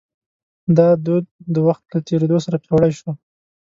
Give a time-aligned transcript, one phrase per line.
[0.77, 3.11] دا دود د وخت له تېرېدو سره پیاوړی شو.